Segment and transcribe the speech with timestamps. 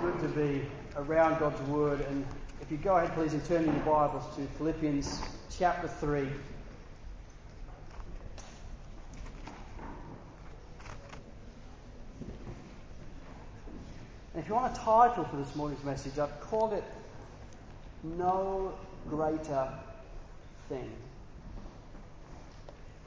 [0.00, 0.62] good to be
[0.96, 2.00] around God's Word.
[2.02, 2.24] And
[2.60, 5.20] if you go ahead, please, and turn in your Bibles to Philippians
[5.58, 6.20] chapter 3.
[6.20, 6.30] And
[14.36, 16.84] if you want a title for this morning's message, I've called it
[18.04, 18.74] No
[19.08, 19.68] Greater
[20.68, 20.92] Thing.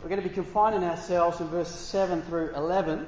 [0.03, 3.07] We're going to be confining ourselves in verse 7 through 11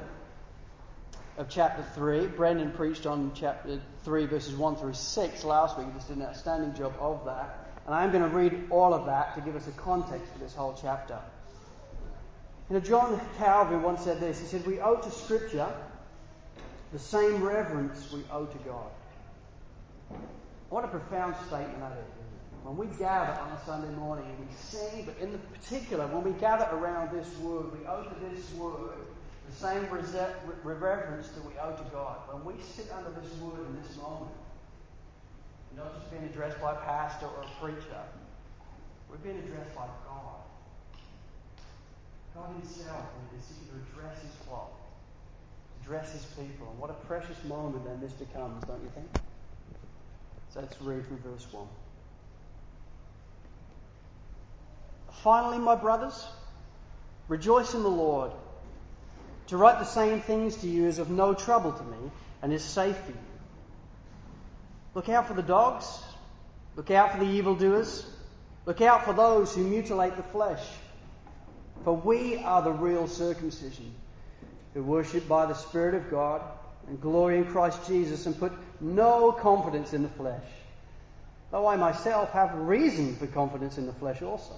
[1.38, 2.28] of chapter 3.
[2.28, 5.88] Brendan preached on chapter 3, verses 1 through 6 last week.
[5.88, 7.72] He just did an outstanding job of that.
[7.86, 10.54] And I'm going to read all of that to give us a context for this
[10.54, 11.20] whole chapter.
[12.70, 14.40] You know, John Calvin once said this.
[14.40, 15.68] He said, We owe to Scripture
[16.94, 18.92] the same reverence we owe to God.
[20.70, 22.24] What a profound statement that is.
[22.64, 26.32] When we gather on a Sunday morning and we sing, but in particular, when we
[26.40, 28.96] gather around this word, we owe to this word
[29.50, 29.84] the same
[30.64, 32.18] reverence that we owe to God.
[32.32, 34.32] When we sit under this word in this moment,
[35.76, 38.02] not just being addressed by a pastor or a preacher,
[39.10, 40.42] we're being addressed by God.
[42.36, 43.06] God Himself
[43.38, 44.72] is seeking to address His flock,
[45.84, 46.70] address His people.
[46.70, 49.08] And what a precious moment then this becomes, don't you think?
[50.54, 51.68] So let's read from verse 1.
[55.24, 56.26] Finally, my brothers,
[57.28, 58.32] rejoice in the Lord.
[59.48, 62.64] To write the same things to you is of no trouble to me and is
[62.64, 63.18] safe for you.
[64.96, 65.86] Look out for the dogs.
[66.76, 68.06] Look out for the evildoers.
[68.66, 70.64] Look out for those who mutilate the flesh.
[71.84, 73.94] For we are the real circumcision,
[74.74, 76.42] who worship by the Spirit of God
[76.88, 80.46] and glory in Christ Jesus and put no confidence in the flesh.
[81.52, 84.54] Though I myself have reason for confidence in the flesh also.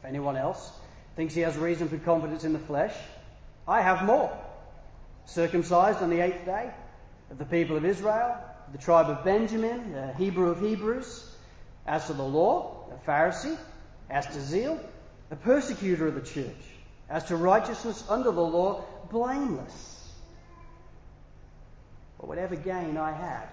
[0.00, 0.72] If anyone else
[1.16, 2.92] thinks he has reason for confidence in the flesh,
[3.70, 4.36] I have more.
[5.26, 6.72] Circumcised on the eighth day
[7.30, 8.36] of the people of Israel,
[8.72, 11.36] the tribe of Benjamin, the Hebrew of Hebrews.
[11.86, 13.56] As to the law, a Pharisee.
[14.10, 14.80] As to zeal,
[15.30, 16.64] a persecutor of the church.
[17.08, 20.08] As to righteousness under the law, blameless.
[22.18, 23.46] But whatever gain I had,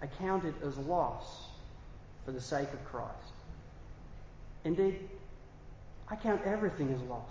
[0.00, 1.26] I counted as loss
[2.24, 3.12] for the sake of Christ.
[4.64, 5.10] Indeed,
[6.08, 7.30] I count everything as loss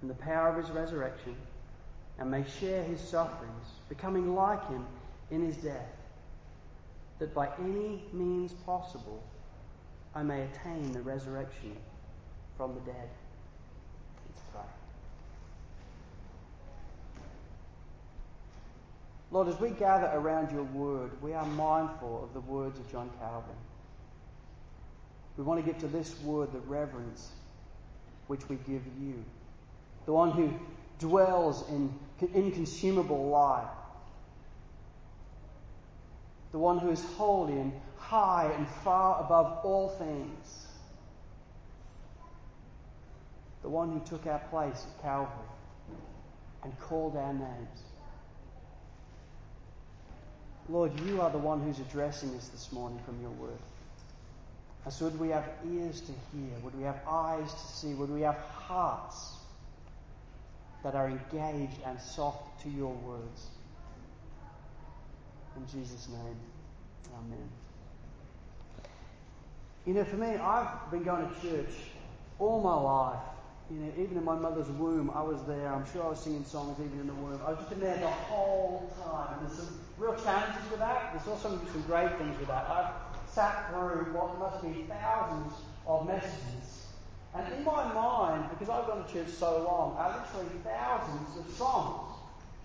[0.00, 1.36] and the power of his resurrection
[2.18, 4.86] and may share his sufferings, becoming like him
[5.30, 5.88] in his death,
[7.18, 9.22] that by any means possible
[10.14, 11.76] I may attain the resurrection
[12.56, 13.08] from the dead.
[14.28, 14.62] Let's pray.
[19.30, 23.10] Lord, as we gather around your word, we are mindful of the words of John
[23.20, 23.54] Calvin.
[25.36, 27.30] We want to give to this word the reverence
[28.26, 29.24] which we give you.
[30.06, 30.52] The one who
[30.98, 31.92] dwells in
[32.34, 33.68] inconsumable light.
[36.52, 40.66] The one who is holy and high and far above all things.
[43.62, 45.32] The one who took our place at Calvary
[46.64, 47.84] and called our names.
[50.68, 53.58] Lord, you are the one who's addressing us this morning from your word.
[54.84, 56.58] And so, would we have ears to hear?
[56.62, 57.92] Would we have eyes to see?
[57.94, 59.39] Would we have hearts
[60.82, 63.46] that are engaged and soft to your words.
[65.56, 66.36] In Jesus' name,
[67.14, 67.48] Amen.
[69.86, 71.74] You know, for me, I've been going to church
[72.38, 73.20] all my life.
[73.70, 75.72] You know, even in my mother's womb, I was there.
[75.72, 77.40] I'm sure I was singing songs even in the womb.
[77.46, 79.38] I've just been there the whole time.
[79.38, 81.12] And there's some real challenges with that.
[81.12, 82.68] There's also some great things with that.
[82.68, 85.52] I've sat through what must be thousands
[85.86, 86.86] of messages
[87.34, 91.54] and in my mind, because I've gone to church so long, are literally thousands of
[91.54, 92.16] songs.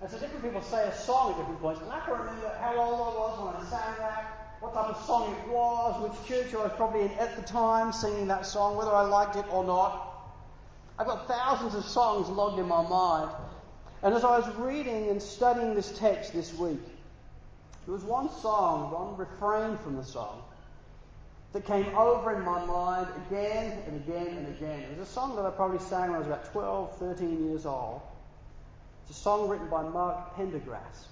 [0.01, 1.81] And so different people say a song at different points.
[1.81, 5.05] And I can remember how old I was when I sang that, what type of
[5.05, 8.75] song it was, which church I was probably in at the time singing that song,
[8.75, 10.11] whether I liked it or not.
[10.97, 13.31] I've got thousands of songs logged in my mind.
[14.01, 16.81] And as I was reading and studying this text this week,
[17.85, 20.41] there was one song, one refrain from the song,
[21.55, 24.81] that came over in my mind again and again and again.
[24.81, 27.65] It was a song that I probably sang when I was about 12, 13 years
[27.65, 28.01] old.
[29.01, 31.05] It's a song written by Mark Pendergrass.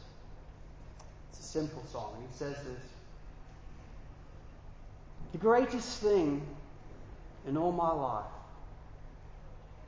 [1.30, 2.16] It's a simple song.
[2.18, 2.84] And he says this
[5.31, 6.46] The greatest thing
[7.48, 8.25] in all my life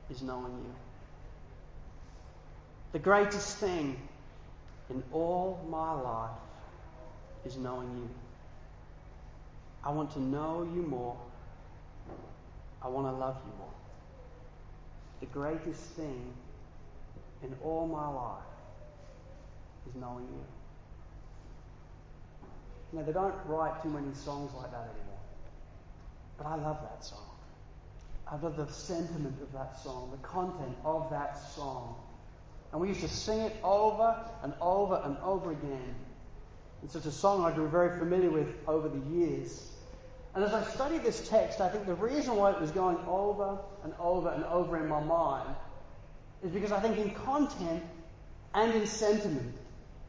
[0.08, 0.74] is knowing you.
[2.92, 4.00] The greatest thing
[4.88, 6.38] in all my life
[7.44, 8.08] is knowing you.
[9.86, 11.16] I want to know you more.
[12.82, 13.70] I want to love you more.
[15.20, 16.32] The greatest thing
[17.44, 18.42] in all my life
[19.88, 20.44] is knowing you.
[22.92, 25.20] You know, they don't write too many songs like that anymore.
[26.36, 27.30] But I love that song.
[28.26, 31.94] I love the sentiment of that song, the content of that song.
[32.72, 35.94] And we used to sing it over and over and over again.
[36.82, 39.74] It's such a song I grew very familiar with over the years.
[40.36, 43.56] And as I studied this text, I think the reason why it was going over
[43.82, 45.48] and over and over in my mind
[46.44, 47.82] is because I think in content
[48.52, 49.56] and in sentiment,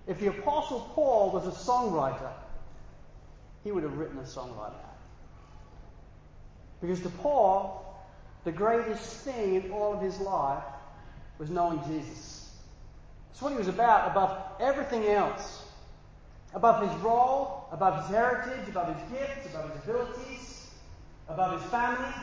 [0.05, 2.29] if the Apostle Paul was a songwriter,
[3.63, 4.97] he would have written a song like that.
[6.81, 7.97] Because to Paul,
[8.43, 10.63] the greatest thing in all of his life
[11.37, 12.53] was knowing Jesus.
[13.29, 15.63] That's what he was about above everything else.
[16.53, 20.67] Above his role, above his heritage, above his gifts, above his abilities,
[21.27, 22.13] above his family,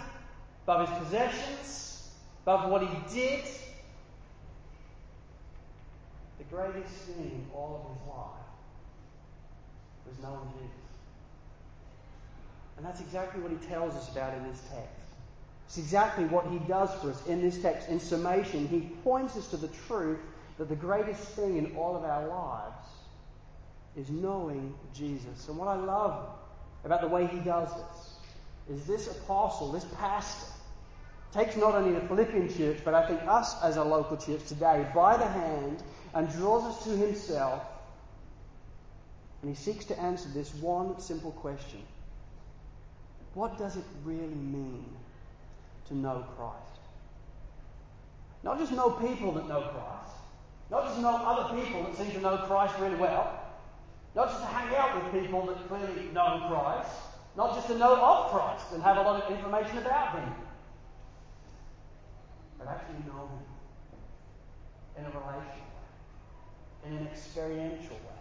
[0.64, 2.08] above his possessions,
[2.44, 3.44] above what he did.
[6.38, 8.44] The greatest thing in all of his life
[10.06, 10.74] was knowing Jesus.
[12.76, 15.04] And that's exactly what he tells us about in this text.
[15.66, 17.88] It's exactly what he does for us in this text.
[17.88, 20.18] In summation, he points us to the truth
[20.58, 22.83] that the greatest thing in all of our lives
[23.96, 25.48] is knowing Jesus.
[25.48, 26.28] And what I love
[26.84, 30.50] about the way he does this is this apostle, this pastor,
[31.32, 34.86] takes not only the Philippian church, but I think us as a local church today
[34.94, 35.82] by the hand
[36.14, 37.62] and draws us to himself.
[39.42, 41.82] And he seeks to answer this one simple question
[43.34, 44.86] What does it really mean
[45.88, 46.60] to know Christ?
[48.42, 50.16] Not just know people that know Christ,
[50.70, 53.43] not just know other people that seem to know Christ really well,
[54.14, 56.90] not just to hang out with people that clearly know Christ,
[57.36, 60.32] not just to know of Christ and have a lot of information about Him,
[62.58, 63.44] but actually know Him
[64.98, 68.20] in a relational way, in an experiential way,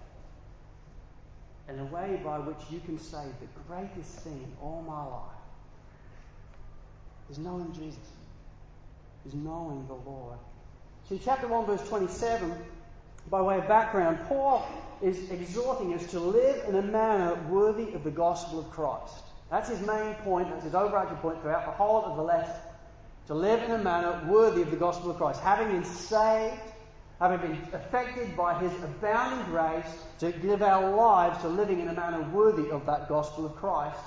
[1.69, 5.43] in a way by which you can say the greatest thing in all my life
[7.29, 7.99] is knowing Jesus,
[9.27, 10.37] is knowing the Lord.
[11.07, 12.51] See, chapter 1, verse 27,
[13.29, 14.67] by way of background, Paul
[15.03, 19.13] is exhorting us to live in a manner worthy of the gospel of Christ.
[19.51, 22.55] That's his main point, that's his overarching point throughout the whole of the letter.
[23.27, 25.41] To live in a manner worthy of the gospel of Christ.
[25.41, 26.59] Having been saved,
[27.19, 29.85] having been affected by his abounding grace,
[30.19, 33.99] to give our lives to living in a manner worthy of that gospel of Christ.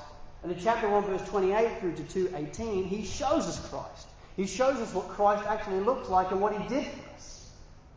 [0.43, 4.09] And in chapter 1, verse 28 through to 218, he shows us Christ.
[4.37, 7.51] He shows us what Christ actually looks like and what he did for us.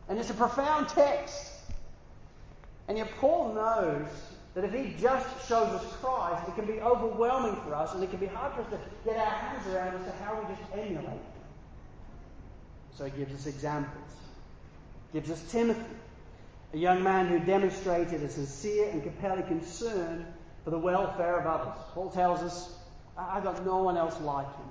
[0.08, 1.49] And it's a profound text.
[2.90, 4.08] And yet, Paul knows
[4.54, 8.10] that if he just shows us Christ, it can be overwhelming for us and it
[8.10, 10.72] can be hard for us to get our hands around as to how we just
[10.72, 11.20] emulate him.
[12.96, 14.10] So he gives us examples.
[15.12, 15.80] He gives us Timothy,
[16.74, 20.26] a young man who demonstrated a sincere and compelling concern
[20.64, 21.80] for the welfare of others.
[21.94, 22.74] Paul tells us,
[23.16, 24.68] I've got no one else like him.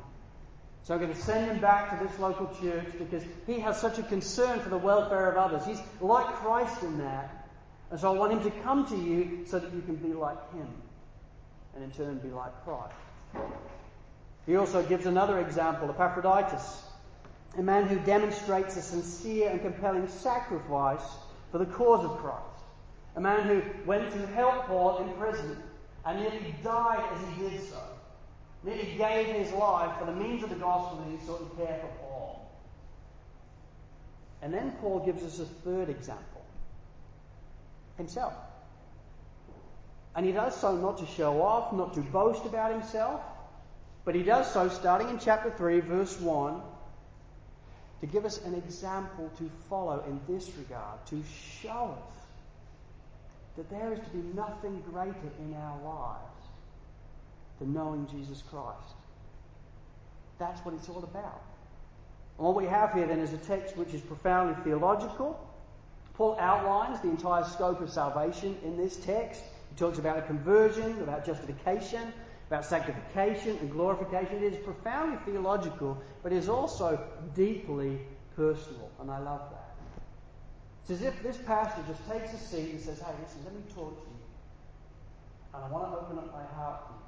[0.83, 3.97] So I'm going to send him back to this local church because he has such
[3.97, 5.65] a concern for the welfare of others.
[5.65, 7.38] He's like Christ in that.
[7.91, 10.37] And so I want him to come to you so that you can be like
[10.53, 10.67] him
[11.75, 12.93] and in turn be like Christ.
[14.45, 16.83] He also gives another example, Epaphroditus,
[17.57, 21.03] a man who demonstrates a sincere and compelling sacrifice
[21.51, 22.45] for the cause of Christ.
[23.15, 25.57] A man who went to help Paul in prison
[26.05, 27.81] and nearly died as he did so.
[28.63, 31.79] Nearly gave his life for the means of the gospel that he sought to care
[31.81, 32.51] for Paul.
[34.41, 36.28] And then Paul gives us a third example
[37.99, 38.33] himself.
[40.15, 43.21] And he does so not to show off, not to boast about himself,
[44.03, 46.59] but he does so starting in chapter 3, verse 1,
[48.01, 51.21] to give us an example to follow in this regard, to
[51.61, 52.19] show us
[53.57, 56.43] that there is to be nothing greater in our lives
[57.59, 58.95] than knowing Jesus Christ.
[60.39, 61.41] That's what it's all about.
[62.37, 65.37] And what we have here then is a text which is profoundly theological
[66.19, 69.41] Paul outlines the entire scope of salvation in this text.
[69.69, 72.11] He talks about a conversion, about justification,
[72.47, 74.43] about sanctification and glorification.
[74.43, 76.99] It is profoundly theological, but it is also
[77.33, 78.01] deeply
[78.35, 79.71] personal, and I love that.
[80.81, 83.61] It's as if this pastor just takes a seat and says, Hey, listen, let me
[83.73, 84.19] talk to you
[85.53, 86.99] And I want to open up my heart to you.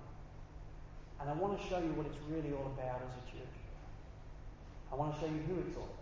[1.19, 3.59] And I want to show you what it's really all about as a church.
[4.89, 6.00] I want to show you who it's all about.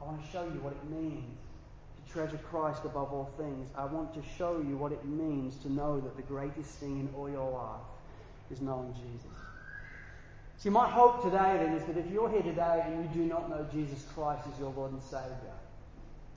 [0.00, 1.38] I want to show you what it means
[1.96, 3.68] to treasure Christ above all things.
[3.76, 7.08] I want to show you what it means to know that the greatest thing in
[7.16, 7.80] all your life
[8.50, 9.30] is knowing Jesus.
[10.58, 13.50] See, my hope today then is that if you're here today and you do not
[13.50, 15.52] know Jesus Christ as your Lord and Saviour,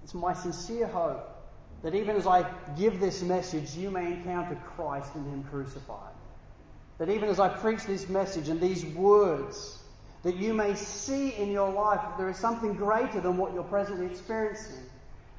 [0.03, 1.37] it's my sincere hope
[1.83, 6.13] that even as I give this message, you may encounter Christ in Him crucified.
[6.97, 9.76] That even as I preach this message and these words,
[10.27, 13.63] that you may see in your life that there is something greater than what you're
[13.63, 14.83] presently experiencing.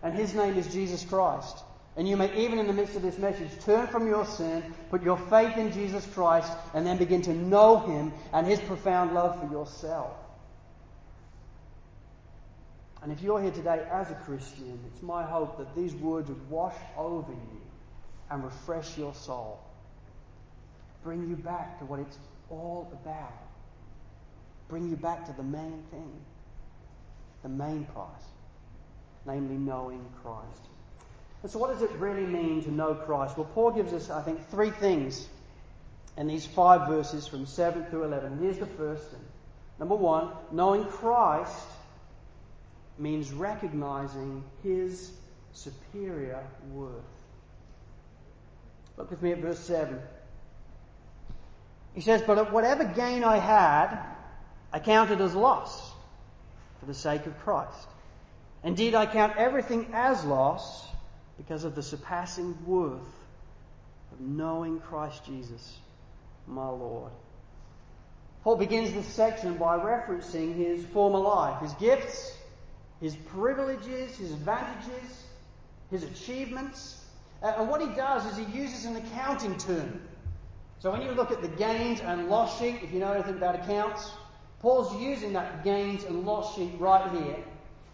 [0.03, 1.59] And His name is Jesus Christ.
[1.99, 5.03] And you may, even in the midst of this message, turn from your sin, put
[5.03, 9.39] your faith in Jesus Christ, and then begin to know Him and His profound love
[9.39, 10.17] for yourself.
[13.03, 16.49] And if you're here today as a Christian, it's my hope that these words would
[16.49, 17.61] wash over you
[18.31, 19.61] and refresh your soul.
[21.05, 22.17] Bring you back to what it's
[22.49, 23.48] all about.
[24.69, 26.13] Bring you back to the main thing,
[27.43, 28.07] the main prize,
[29.27, 30.63] namely knowing Christ.
[31.43, 33.37] And so, what does it really mean to know Christ?
[33.37, 35.29] Well, Paul gives us, I think, three things
[36.17, 38.39] in these five verses from 7 through 11.
[38.39, 39.25] Here's the first thing.
[39.79, 41.55] Number one, knowing Christ
[42.99, 45.13] means recognizing his
[45.53, 47.05] superior worth.
[48.97, 50.01] Look with me at verse 7.
[51.95, 54.03] He says, But whatever gain I had,
[54.73, 55.93] I count it as loss
[56.81, 57.89] for the sake of Christ.
[58.63, 60.87] Indeed, I count everything as loss
[61.37, 63.01] because of the surpassing worth
[64.13, 65.79] of knowing Christ Jesus,
[66.47, 67.13] my Lord.
[68.43, 72.37] Paul begins this section by referencing his former life, his gifts,
[73.01, 75.25] his privileges, his advantages,
[75.91, 77.05] his achievements.
[77.43, 80.01] Uh, and what he does is he uses an accounting term.
[80.81, 83.57] So when you look at the gains and loss sheet, if you know anything about
[83.57, 84.11] accounts,
[84.61, 87.37] Paul's using that gains and loss sheet right here.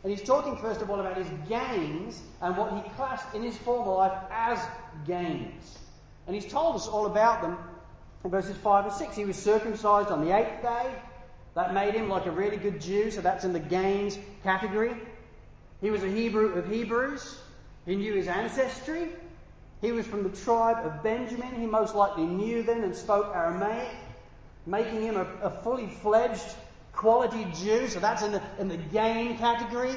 [0.03, 3.57] And he's talking first of all about his gains and what he classed in his
[3.59, 4.59] former life as
[5.07, 5.79] gains.
[6.27, 7.59] And he's told us all about them
[8.23, 9.17] in verses 5 and 6.
[9.17, 10.95] He was circumcised on the eighth day.
[11.55, 14.95] That made him like a really good Jew, so that's in the gains category.
[15.81, 17.39] He was a Hebrew of Hebrews.
[17.87, 19.09] He knew his ancestry.
[19.81, 21.55] He was from the tribe of Benjamin.
[21.61, 23.89] He most likely knew then and spoke Aramaic,
[24.67, 26.45] making him a, a fully fledged
[26.93, 29.95] quality Jew, so that's in the, in the gain category.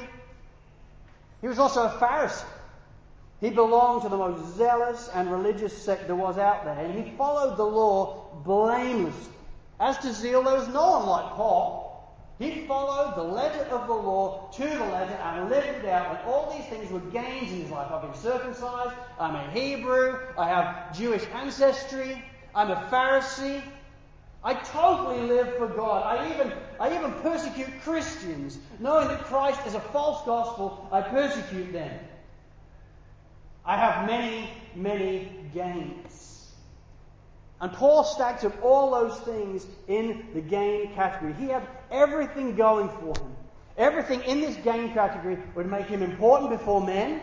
[1.40, 2.44] He was also a Pharisee.
[3.40, 7.12] He belonged to the most zealous and religious sect there was out there, and he
[7.16, 9.32] followed the law blamelessly.
[9.78, 11.88] As to zeal, there was no one like Paul.
[12.40, 16.28] He followed the letter of the law to the letter and lived it out, and
[16.28, 17.90] all these things were gains in his life.
[17.90, 23.62] I've been circumcised, I'm a Hebrew, I have Jewish ancestry, I'm a Pharisee.
[24.48, 26.04] I totally live for God.
[26.06, 28.56] I even, I even persecute Christians.
[28.78, 31.94] Knowing that Christ is a false gospel, I persecute them.
[33.62, 36.50] I have many, many gains.
[37.60, 41.34] And Paul stacks up all those things in the gain category.
[41.34, 43.36] He had everything going for him.
[43.76, 47.20] Everything in this gain category would make him important before men.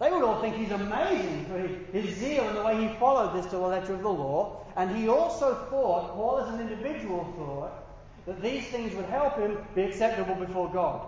[0.00, 1.58] They would all think he's amazing for
[1.98, 4.64] his, zeal and the way he followed this to the letter of the law.
[4.76, 7.84] And he also thought, Paul as an individual thought,
[8.26, 11.06] that these things would help him be acceptable before God.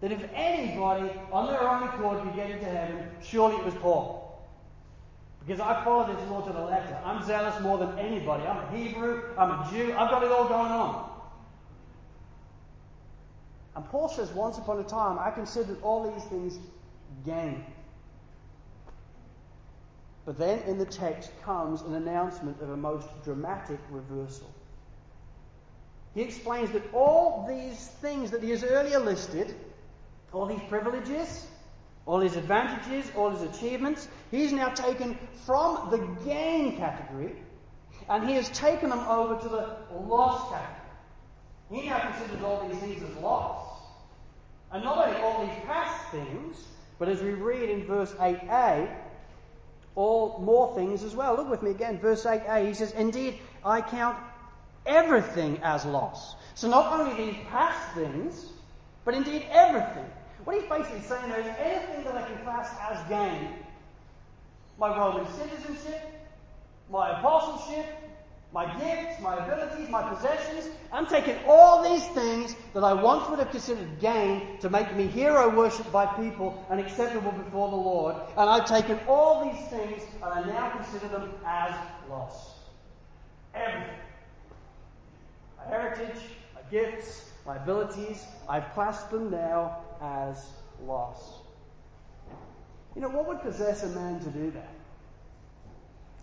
[0.00, 4.48] That if anybody on their own accord could get into heaven, surely it was Paul.
[5.46, 6.98] Because I follow this law to the letter.
[7.04, 8.44] I'm zealous more than anybody.
[8.44, 11.10] I'm a Hebrew, I'm a Jew, I've got it all going on.
[13.76, 16.58] And Paul says, once upon a time, I considered all these things
[17.26, 17.64] gain.
[20.24, 24.50] But then in the text comes an announcement of a most dramatic reversal.
[26.14, 29.54] He explains that all these things that he has earlier listed,
[30.32, 31.46] all these privileges,
[32.06, 37.36] all his advantages, all his achievements, he's now taken from the gain category
[38.08, 40.76] and he has taken them over to the loss category.
[41.70, 43.80] He now considers all these things as loss.
[44.72, 46.66] And not only all these past things,
[46.98, 48.92] but as we read in verse 8a,
[49.94, 51.36] all more things as well.
[51.36, 54.16] Look with me again, verse 8a, he says, Indeed, I count
[54.86, 56.36] everything as loss.
[56.54, 58.52] So not only these past things,
[59.04, 60.04] but indeed everything.
[60.44, 63.48] What he's basically saying there is anything that I can class as gain,
[64.78, 66.00] my Roman citizenship,
[66.90, 67.86] my apostleship,
[68.52, 70.68] my gifts, my abilities, my possessions.
[70.92, 75.06] I'm taking all these things that I once would have considered gain to make me
[75.06, 78.16] hero worshipped by people and acceptable before the Lord.
[78.36, 81.72] And I've taken all these things and I now consider them as
[82.08, 82.54] loss.
[83.54, 83.94] Everything.
[85.56, 86.20] My heritage,
[86.54, 90.44] my gifts, my abilities, I've classed them now as
[90.84, 91.40] loss.
[92.96, 94.79] You know, what would possess a man to do that?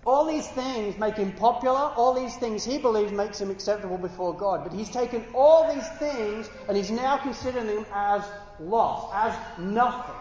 [0.05, 1.91] All these things make him popular.
[1.95, 4.63] All these things he believes makes him acceptable before God.
[4.63, 8.23] But he's taken all these things and he's now considering them as
[8.59, 10.15] loss, as nothing.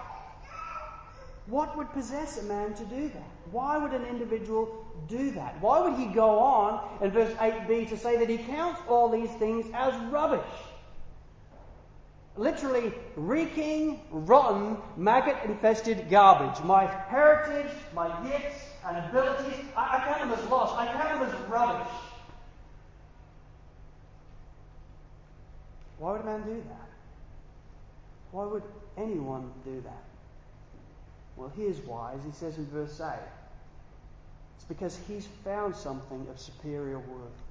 [1.46, 3.30] What would possess a man to do that?
[3.52, 5.60] Why would an individual do that?
[5.60, 9.30] Why would he go on in verse 8b to say that he counts all these
[9.38, 10.44] things as rubbish?
[12.36, 16.62] Literally reeking, rotten, maggot infested garbage.
[16.64, 20.76] My heritage, my gifts, and abilities, I, I count them as lost.
[20.76, 21.92] I count them as rubbish.
[25.98, 26.88] Why would a man do that?
[28.32, 28.62] Why would
[28.98, 30.02] anyone do that?
[31.36, 33.18] Well, here's why, as he says in verse 8.
[34.56, 37.45] It's because he's found something of superior worth.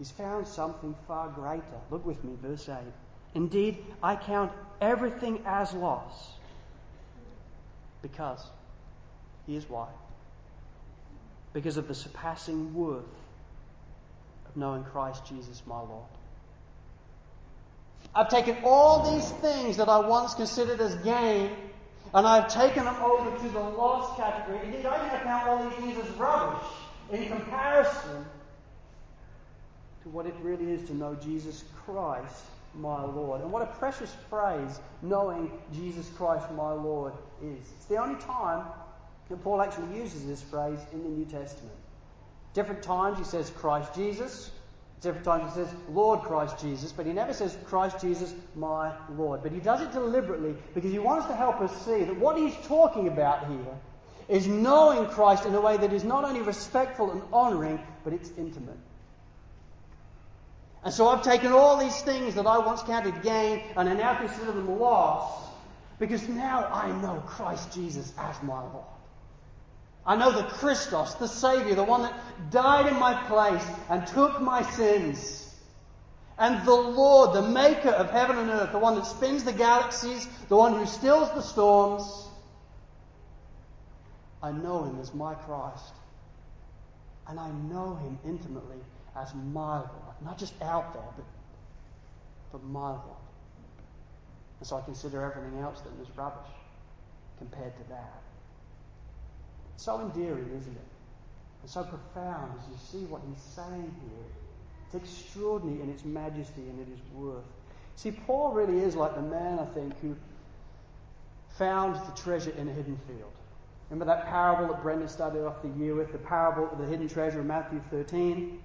[0.00, 1.62] He's found something far greater.
[1.90, 2.76] Look with me, verse 8.
[3.34, 6.30] Indeed, I count everything as loss
[8.02, 8.42] because
[9.50, 9.88] Here's why.
[11.52, 13.02] Because of the surpassing worth
[14.46, 16.06] of knowing Christ Jesus my Lord.
[18.14, 21.50] I've taken all these things that I once considered as gain
[22.14, 24.60] and I've taken them over to the lost category.
[24.66, 26.66] Indeed, I can count all these things as rubbish
[27.10, 28.24] in comparison
[30.02, 32.42] to what it really is to know Jesus Christ
[32.74, 33.40] my Lord.
[33.40, 37.58] And what a precious phrase knowing Jesus Christ my Lord is.
[37.76, 38.64] It's the only time
[39.28, 41.74] that Paul actually uses this phrase in the New Testament.
[42.54, 44.50] Different times he says Christ Jesus.
[45.00, 49.42] Different times he says Lord Christ Jesus, but he never says Christ Jesus, my Lord.
[49.42, 52.54] But he does it deliberately because he wants to help us see that what he's
[52.66, 53.74] talking about here
[54.28, 58.30] is knowing Christ in a way that is not only respectful and honouring, but it's
[58.36, 58.76] intimate.
[60.82, 64.14] And so I've taken all these things that I once counted gain and I now
[64.14, 65.48] consider them loss
[65.98, 68.84] because now I know Christ Jesus as my Lord.
[70.06, 72.18] I know the Christos, the Saviour, the one that
[72.50, 75.54] died in my place and took my sins.
[76.38, 80.26] And the Lord, the Maker of heaven and earth, the one that spins the galaxies,
[80.48, 82.28] the one who stills the storms.
[84.42, 85.92] I know him as my Christ.
[87.28, 88.80] And I know him intimately
[89.16, 90.16] as my Lord.
[90.24, 91.24] Not just out there, but,
[92.52, 93.20] but my Lord.
[94.58, 96.50] And so I consider everything else that is rubbish
[97.38, 98.22] compared to that.
[99.76, 100.90] So endearing, isn't it?
[101.62, 104.26] And so profound as you see what he's saying here.
[104.86, 107.44] It's extraordinary in its majesty and in its worth.
[107.96, 110.16] See, Paul really is like the man, I think, who
[111.58, 113.32] found the treasure in a hidden field.
[113.88, 117.08] Remember that parable that Brendan started off the year with, the parable of the hidden
[117.08, 118.58] treasure in Matthew 13?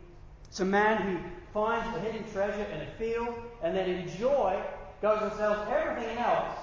[0.47, 1.19] It's a man who
[1.53, 4.61] finds the hidden treasure in a field and then in joy
[5.01, 6.57] goes and sells everything else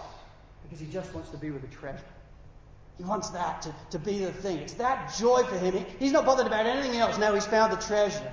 [0.62, 2.04] because he just wants to be with the treasure.
[2.98, 4.58] He wants that to, to be the thing.
[4.58, 5.84] It's that joy for him.
[5.98, 8.32] He's not bothered about anything else now he's found the treasure.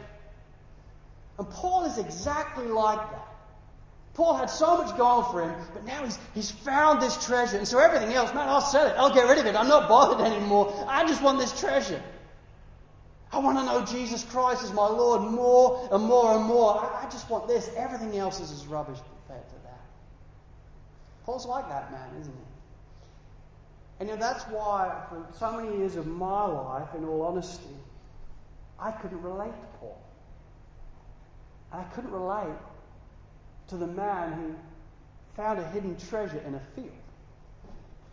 [1.38, 3.28] And Paul is exactly like that.
[4.14, 7.58] Paul had so much going for him, but now he's, he's found this treasure.
[7.58, 8.96] And so everything else, man, I'll sell it.
[8.98, 9.56] I'll get rid of it.
[9.56, 10.74] I'm not bothered anymore.
[10.90, 12.04] I just want this treasure.
[13.32, 16.80] I want to know Jesus Christ as my Lord more and more and more.
[16.80, 17.70] I, I just want this.
[17.76, 19.82] Everything else is as rubbish compared to that.
[21.26, 22.50] Paul's like that man, isn't he?
[24.00, 27.76] And you know, that's why, for so many years of my life, in all honesty,
[28.80, 30.02] I couldn't relate to Paul.
[31.72, 32.58] And I couldn't relate
[33.68, 34.56] to the man who
[35.36, 36.90] found a hidden treasure in a field.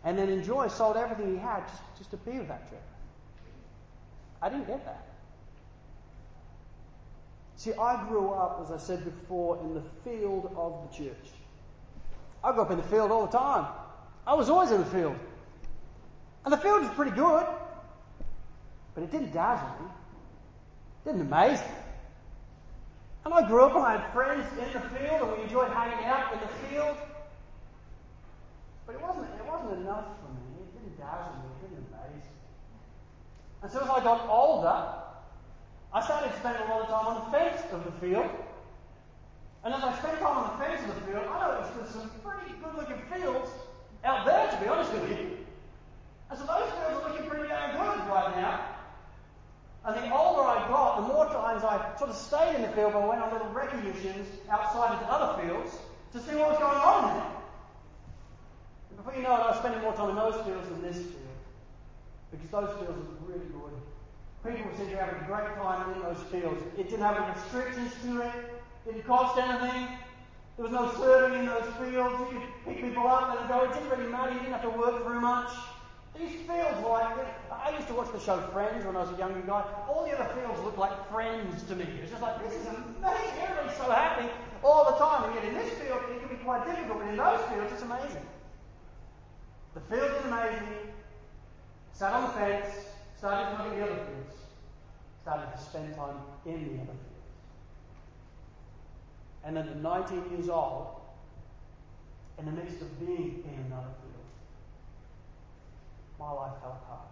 [0.05, 2.85] And then in joy sold everything he had just, just to be with that treasure.
[4.43, 5.07] I didn't get that.
[7.57, 11.31] See, I grew up, as I said before, in the field of the church.
[12.45, 13.67] I grew up in the field all the time.
[14.27, 15.17] I was always in the field.
[16.45, 17.47] And the field was pretty good,
[18.95, 19.87] but it didn't dazzle me.
[21.05, 21.75] It didn't amaze me.
[23.25, 26.05] And I grew up and I had friends in the field and we enjoyed hanging
[26.05, 26.97] out in the field.
[28.87, 30.63] But it wasn't, it wasn't enough for me.
[30.63, 31.51] It didn't dazzle me.
[31.51, 32.31] It didn't amaze me.
[33.67, 34.79] And so as I got older,
[35.93, 38.31] I started spending a lot of time on the fence of the field.
[39.65, 42.07] And as I spent time on the fence of the field, I noticed there's some
[42.23, 43.51] pretty good looking fields
[44.05, 45.43] out there, to be honest with you.
[46.31, 48.71] And so those fields are looking pretty damn good right now.
[49.83, 52.93] And the older I got, the more times I sort of stayed in the field,
[52.93, 53.91] but I went on little recce
[54.49, 55.75] outside into other fields
[56.13, 57.33] to see what was going on there.
[58.91, 61.03] And before you know it, I was spending more time in those fields than this
[61.03, 61.26] field.
[62.37, 63.75] Because those fields were really good.
[64.45, 66.63] People to be having a great time in those fields.
[66.79, 68.33] It didn't have any restrictions to it.
[68.87, 69.89] It didn't cost anything.
[70.57, 72.15] There was no serving in those fields.
[72.33, 73.65] You could pick people up, them go.
[73.65, 74.33] It didn't really matter.
[74.33, 75.51] You didn't have to work very much.
[76.17, 77.13] These fields were like,
[77.53, 79.65] I used to watch the show Friends when I was a younger guy.
[79.89, 81.85] All the other fields looked like friends to me.
[82.01, 83.37] It's just like, this is amazing.
[83.43, 84.31] Everybody's so happy
[84.65, 85.29] all the time.
[85.29, 87.01] And yet in this field, it can be quite difficult.
[87.01, 88.25] But in those fields, it's amazing.
[89.75, 90.96] The field is amazing.
[91.97, 92.75] Sat on the fence,
[93.17, 94.37] started to the other fields.
[95.23, 97.17] Started to spend time in the other fields.
[99.45, 101.01] And then at 19 years old,
[102.39, 104.29] in the midst of being in another field,
[106.19, 107.09] my life fell apart.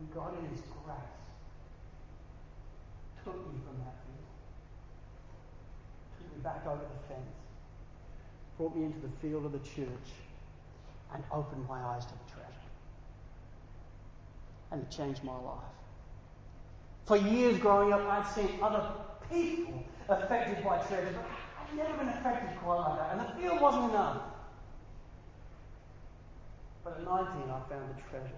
[0.00, 0.96] And God, in His grace,
[3.22, 4.26] took me from that field,
[6.18, 7.36] took me back over the fence,
[8.56, 10.25] brought me into the field of the church,
[11.14, 12.52] and opened my eyes to the treasure.
[14.70, 15.76] And it changed my life.
[17.06, 18.90] For years growing up, I'd seen other
[19.30, 21.24] people affected by treasure, but
[21.60, 23.12] I'd never been affected quite like that.
[23.12, 24.22] And the field wasn't enough.
[26.82, 28.30] But at 19, I found the treasure.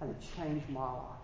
[0.00, 1.18] And it changed my life.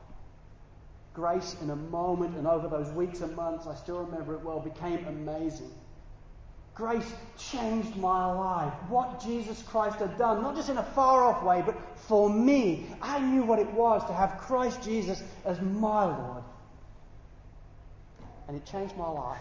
[1.14, 4.58] Grace, in a moment and over those weeks and months, I still remember it well,
[4.58, 5.70] became amazing.
[6.74, 8.72] Grace changed my life.
[8.88, 12.86] What Jesus Christ had done, not just in a far off way, but for me.
[13.00, 16.42] I knew what it was to have Christ Jesus as my Lord.
[18.48, 19.40] And it changed my life.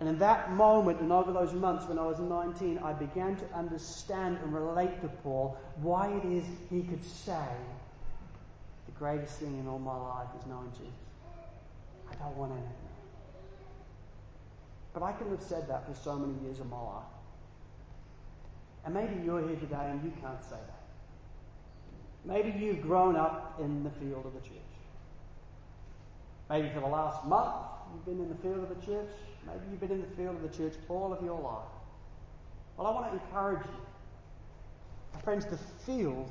[0.00, 3.54] And in that moment and over those months when I was 19, I began to
[3.54, 7.46] understand and relate to Paul why it is he could say,
[8.86, 10.92] The greatest thing in all my life is knowing Jesus.
[12.10, 12.83] I don't want anything.
[14.94, 17.02] But I couldn't have said that for so many years of my life.
[18.84, 20.80] And maybe you're here today and you can't say that.
[22.24, 24.58] Maybe you've grown up in the field of the church.
[26.48, 27.54] Maybe for the last month
[27.92, 29.10] you've been in the field of the church.
[29.46, 31.68] Maybe you've been in the field of the church all of your life.
[32.76, 35.20] Well, I want to encourage you.
[35.22, 36.30] Friends, the field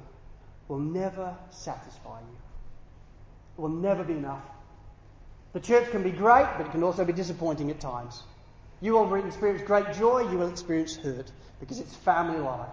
[0.67, 2.37] will never satisfy you.
[3.57, 4.43] It will never be enough.
[5.53, 8.23] The church can be great, but it can also be disappointing at times.
[8.83, 12.67] You will experience great joy, you will experience hurt, because it's family life.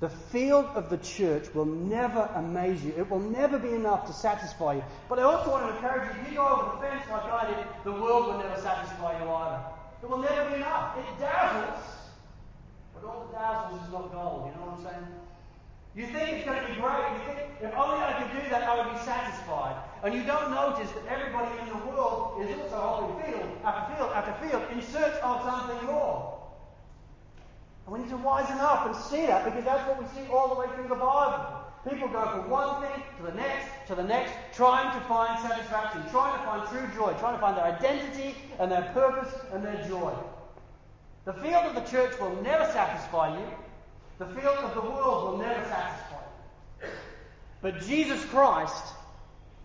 [0.00, 2.94] The field of the church will never amaze you.
[2.96, 4.84] It will never be enough to satisfy you.
[5.10, 7.52] But I also want to encourage you, if you go over the fence like I
[7.52, 9.60] did, the world will never satisfy you either.
[10.02, 10.96] It will never be enough.
[10.96, 11.84] It dazzles.
[12.94, 14.48] But all that dazzles is not gold.
[14.48, 15.06] You know what I'm saying?
[15.96, 17.12] You think it's going to be great.
[17.12, 19.76] You think, if only I could do that, I would be satisfied.
[20.06, 24.12] And you don't notice that everybody in the world is also holding field after field
[24.14, 26.46] after field in search of something more.
[27.84, 30.54] And we need to wisen up and see that because that's what we see all
[30.54, 31.44] the way through the Bible.
[31.90, 36.04] People go from one thing to the next, to the next, trying to find satisfaction,
[36.12, 39.84] trying to find true joy, trying to find their identity and their purpose and their
[39.88, 40.14] joy.
[41.24, 43.46] The field of the church will never satisfy you.
[44.20, 46.22] The field of the world will never satisfy
[46.82, 46.88] you.
[47.60, 48.84] But Jesus Christ,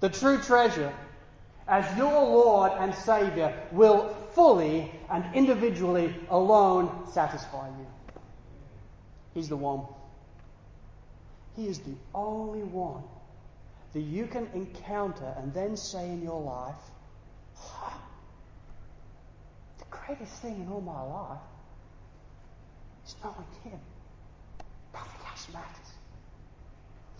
[0.01, 0.93] the true treasure,
[1.67, 7.87] as your Lord and Saviour, will fully and individually alone satisfy you.
[9.33, 9.85] He's the one.
[11.55, 13.03] He is the only one
[13.93, 16.75] that you can encounter and then say in your life,
[19.77, 21.39] the greatest thing in all my life
[23.05, 23.79] is knowing Him.
[24.93, 25.80] Nothing else matters.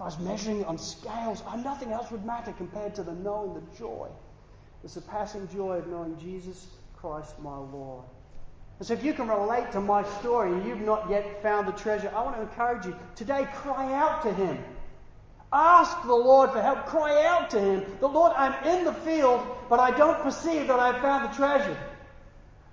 [0.02, 3.62] I was measuring on scales, oh, nothing else would matter compared to the knowing the
[3.78, 4.08] joy,
[4.82, 8.04] the surpassing joy of knowing Jesus Christ my Lord.
[8.80, 11.74] And so if you can relate to my story and you've not yet found the
[11.74, 14.58] treasure, I want to encourage you today, cry out to Him.
[15.54, 16.88] Ask the Lord for help.
[16.88, 17.86] Cry out to Him.
[18.00, 21.78] The Lord, I'm in the field, but I don't perceive that I've found the treasure.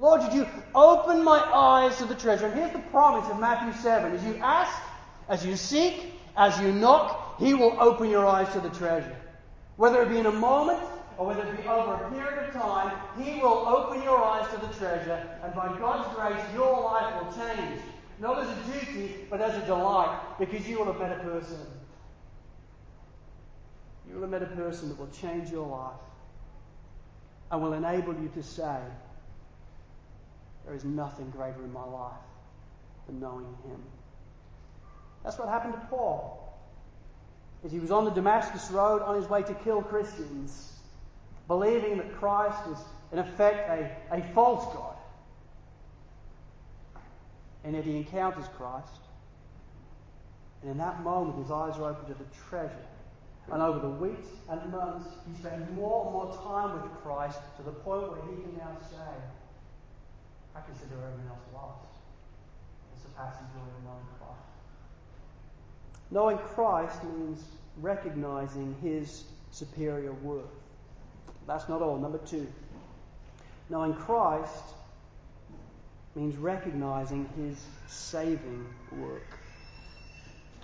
[0.00, 2.46] Lord, would you open my eyes to the treasure?
[2.46, 4.12] And here's the promise of Matthew 7.
[4.12, 4.72] As you ask,
[5.28, 9.16] as you seek, as you knock, He will open your eyes to the treasure.
[9.76, 10.80] Whether it be in a moment,
[11.18, 14.60] or whether it be over a period of time, He will open your eyes to
[14.66, 17.80] the treasure, and by God's grace, your life will change.
[18.20, 21.66] Not as a duty, but as a delight, because you will have met a person.
[24.08, 26.00] You will have met a person that will change your life
[27.50, 28.78] and will enable you to say,
[30.64, 32.12] There is nothing greater in my life
[33.06, 33.82] than knowing Him.
[35.24, 36.58] That's what happened to Paul.
[37.64, 40.72] as he was on the Damascus Road on his way to kill Christians,
[41.48, 42.78] believing that Christ was,
[43.12, 44.96] in effect, a, a false God.
[47.64, 49.00] And yet he encounters Christ.
[50.62, 52.86] And in that moment, his eyes are opened to the treasure.
[53.50, 57.62] And over the weeks and months, he spends more and more time with Christ to
[57.62, 59.12] the point where he can now say,
[60.54, 61.88] I consider everything else lost.
[62.94, 64.47] The surpassing joy of knowing Christ.
[66.10, 67.42] Knowing Christ means
[67.80, 70.44] recognizing his superior worth.
[71.46, 71.98] That's not all.
[71.98, 72.46] Number two,
[73.68, 74.64] knowing Christ
[76.14, 79.26] means recognizing his saving work.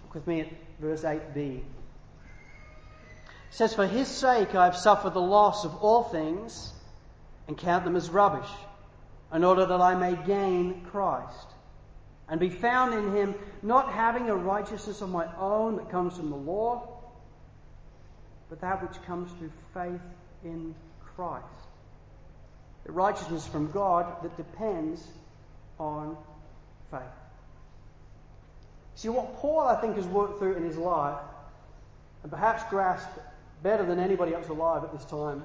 [0.03, 0.49] Look with me at
[0.81, 1.37] verse 8b.
[1.37, 1.65] It
[3.51, 6.73] says, For his sake I have suffered the loss of all things
[7.47, 8.49] and count them as rubbish,
[9.33, 11.54] in order that I may gain Christ
[12.29, 16.31] and be found in him, not having a righteousness of my own that comes from
[16.31, 16.89] the law,
[18.49, 20.01] but that which comes through faith
[20.45, 20.75] in
[21.17, 21.45] Christ.
[22.85, 25.07] The righteousness from God that depends
[25.79, 26.17] on
[26.91, 27.01] faith.
[28.95, 31.19] See, what Paul, I think, has worked through in his life,
[32.23, 33.19] and perhaps grasped
[33.63, 35.43] better than anybody else alive at this time,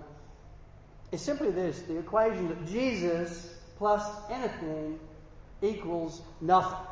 [1.12, 5.00] is simply this the equation that Jesus plus anything
[5.62, 6.86] equals nothing.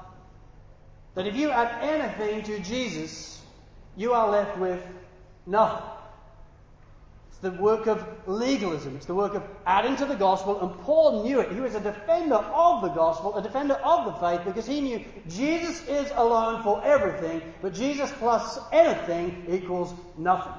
[1.15, 3.41] That if you add anything to Jesus,
[3.95, 4.81] you are left with
[5.45, 5.83] nothing.
[7.29, 8.95] It's the work of legalism.
[8.95, 11.51] It's the work of adding to the gospel, and Paul knew it.
[11.51, 15.05] He was a defender of the gospel, a defender of the faith, because he knew
[15.27, 20.53] Jesus is alone for everything, but Jesus plus anything equals nothing.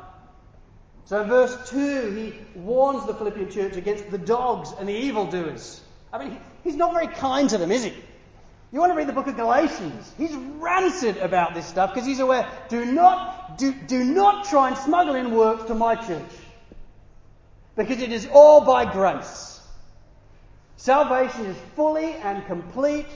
[1.07, 5.81] So in verse 2, he warns the Philippian church against the dogs and the evildoers.
[6.13, 7.93] I mean, he's not very kind to them, is he?
[8.71, 10.13] You want to read the book of Galatians?
[10.19, 12.47] He's rancid about this stuff because he's aware.
[12.69, 16.31] Do not, do, do not try and smuggle in works to my church.
[17.77, 19.61] Because it is all by grace.
[20.77, 23.07] Salvation is fully and complete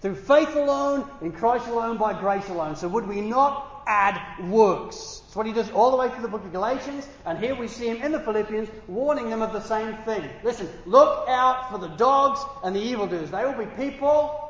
[0.00, 2.76] through faith alone, in Christ alone, by grace alone.
[2.76, 5.22] So would we not add works?
[5.24, 7.68] That's what he does all the way through the book of Galatians, and here we
[7.68, 10.28] see him in the Philippians warning them of the same thing.
[10.42, 13.30] Listen, look out for the dogs and the evildoers.
[13.30, 14.42] They will be people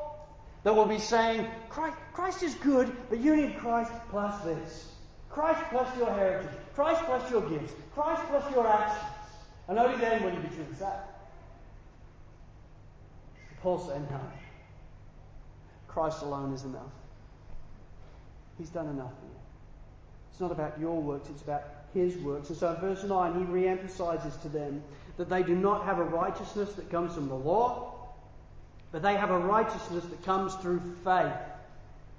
[0.64, 4.92] that will be saying, Christ, Christ is good, but you need Christ plus this.
[5.30, 6.50] Christ plus your heritage.
[6.74, 7.72] Christ plus your gifts.
[7.94, 9.12] Christ plus your actions.
[9.68, 10.92] And only then will you be truly saved.
[13.60, 14.20] Paul said, no.
[15.88, 16.92] Christ alone is enough.
[18.58, 19.12] He's done enough.
[20.36, 21.62] It's not about your works, it's about
[21.94, 22.50] his works.
[22.50, 24.84] And so in verse 9, he re emphasizes to them
[25.16, 28.10] that they do not have a righteousness that comes from the law,
[28.92, 31.32] but they have a righteousness that comes through faith.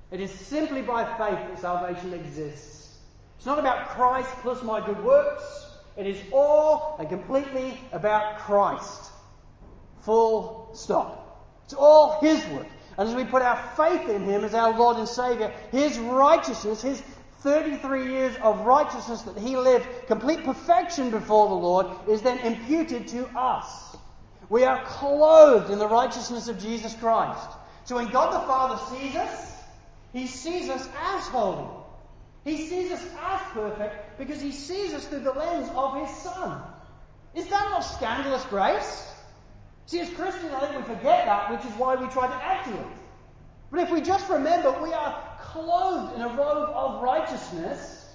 [0.10, 2.98] It is simply by faith that salvation exists.
[3.38, 5.68] It's not about Christ plus my good works.
[5.96, 9.12] It is all and completely about Christ.
[10.02, 11.46] Full stop.
[11.66, 12.66] It's all His work.
[12.98, 16.82] And as we put our faith in Him as our Lord and Saviour, His righteousness,
[16.82, 17.04] His
[17.42, 23.08] 33 years of righteousness that He lived, complete perfection before the Lord, is then imputed
[23.10, 23.96] to us.
[24.50, 27.50] We are clothed in the righteousness of Jesus Christ.
[27.86, 29.54] So when God the Father sees us,
[30.14, 31.68] He sees us as holy.
[32.44, 36.62] He sees us as perfect because He sees us through the lens of His Son.
[37.36, 39.14] Is that not scandalous grace?
[39.86, 42.66] See, as Christians, I think we forget that, which is why we try to add
[42.66, 42.88] to it.
[43.70, 45.27] But if we just remember we are
[45.64, 48.06] clothed in a robe of righteousness,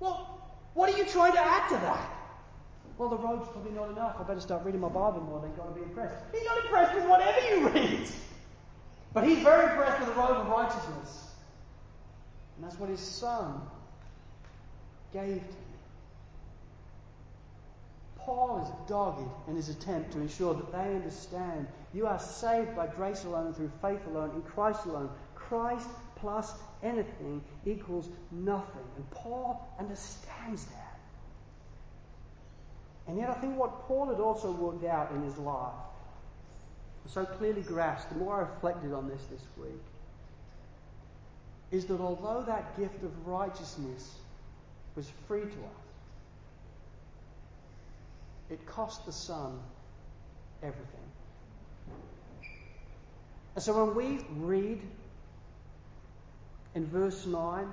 [0.00, 0.40] well,
[0.74, 2.10] what are you trying to add to that?
[2.96, 4.16] Well, the robe's probably not enough.
[4.18, 6.16] I better start reading my Bible more, then God to be impressed.
[6.32, 8.08] He's not impressed with whatever you read.
[9.12, 11.32] But he's very impressed with the robe of righteousness.
[12.56, 13.60] And that's what his son
[15.12, 15.44] gave to him.
[18.16, 22.86] Paul is dogged in his attempt to ensure that they understand you are saved by
[22.86, 25.08] grace alone, through faith alone, in Christ alone.
[25.34, 25.88] Christ
[26.20, 26.52] plus
[26.82, 28.84] anything equals nothing.
[28.96, 30.98] And Paul understands that.
[33.06, 35.72] And yet, I think what Paul had also worked out in his life,
[37.06, 39.80] so clearly grasped, the more I reflected on this this week,
[41.70, 44.12] is that although that gift of righteousness
[44.94, 45.88] was free to us,
[48.50, 49.58] it cost the Son
[50.62, 50.84] everything.
[53.54, 54.80] And so when we read
[56.78, 57.66] in verse 9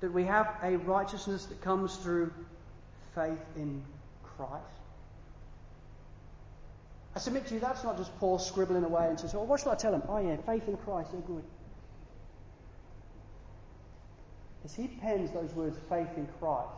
[0.00, 2.32] that we have a righteousness that comes through
[3.14, 3.82] faith in
[4.36, 4.64] Christ,
[7.14, 9.72] I submit to you that's not just Paul scribbling away and says, well, what shall
[9.72, 10.02] I tell him?
[10.08, 11.44] Oh, yeah, faith in Christ, they're good.
[14.66, 16.68] as he pens those words, faith in Christ,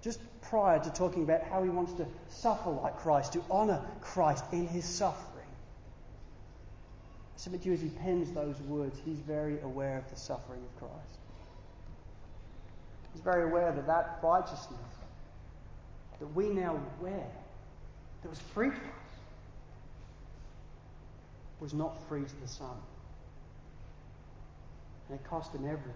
[0.00, 4.44] just prior to talking about how he wants to suffer like Christ, to honour Christ
[4.50, 5.35] in his suffering,
[7.36, 10.78] submit to you as he pens those words, he's very aware of the suffering of
[10.80, 11.18] Christ.
[13.12, 14.96] He's very aware that that righteousness
[16.18, 17.26] that we now wear,
[18.22, 18.80] that was free to us,
[21.60, 22.76] was not free to the Son.
[25.08, 25.92] And it cost him everything.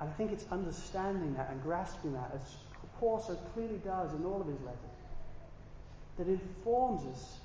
[0.00, 2.42] And I think it's understanding that and grasping that, as
[3.00, 4.78] Paul so clearly does in all of his letters,
[6.18, 7.38] that informs us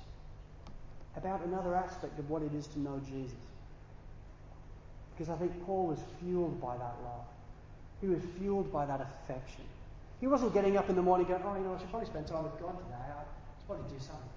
[1.16, 3.36] about another aspect of what it is to know Jesus.
[5.12, 7.26] Because I think Paul was fueled by that love.
[8.00, 9.64] He was fueled by that affection.
[10.20, 12.26] He wasn't getting up in the morning going, oh, you know, I should probably spend
[12.26, 12.94] time with God today.
[12.98, 13.22] I
[13.58, 14.28] should probably do something.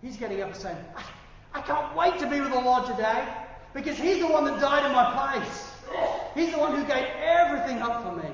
[0.00, 3.26] He's getting up and saying, I, I can't wait to be with the Lord today
[3.74, 5.72] because He's the one that died in my place.
[6.34, 8.30] He's the one who gave everything up for me.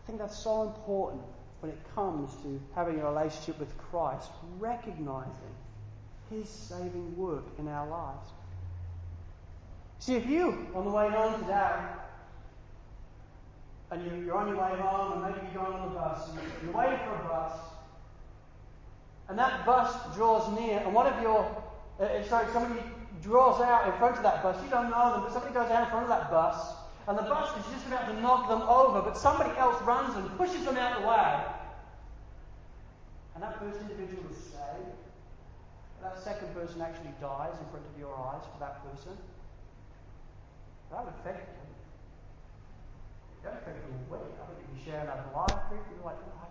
[0.00, 1.22] I think that's so important
[1.62, 5.54] when it comes to having a relationship with Christ, recognizing
[6.28, 8.30] His saving work in our lives.
[10.00, 11.72] See, if you, on the way home today,
[13.92, 16.72] and you're on your way home, and maybe you're going on the bus, and you're
[16.72, 17.56] waiting for a bus,
[19.28, 21.46] and that bus draws near, and one of your,
[22.00, 22.82] uh, uh, sorry, somebody
[23.22, 25.84] draws out in front of that bus, you don't know them, but somebody goes out
[25.84, 26.74] in front of that bus,
[27.06, 30.26] and the bus is just about to knock them over, but somebody else runs and
[30.36, 31.51] pushes them out of the way.
[33.34, 35.00] And that first individual is saved.
[36.02, 39.16] That second person actually dies in front of your eyes for that person.
[40.90, 41.62] That would affect you.
[43.46, 44.20] That affect you way.
[44.20, 46.50] I think if you share that life group, you're like, oh, I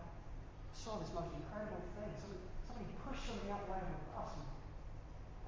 [0.73, 2.09] saw this most incredible thing.
[2.17, 4.33] Somebody, somebody pushed somebody out the way of a bus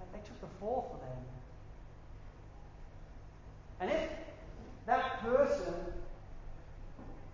[0.03, 1.19] and they took the fall for them.
[3.79, 4.11] And if
[4.85, 5.73] that person